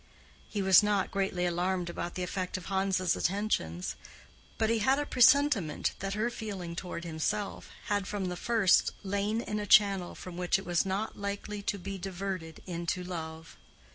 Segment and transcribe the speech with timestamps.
[0.49, 3.95] He was not greatly alarmed about the effect of Hans's attentions,
[4.57, 9.41] but he had a presentiment that her feeling toward himself had from the first lain
[9.41, 13.57] in a channel from which it was not likely to be diverted into love.